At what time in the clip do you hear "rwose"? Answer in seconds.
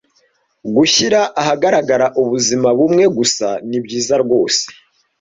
4.23-4.61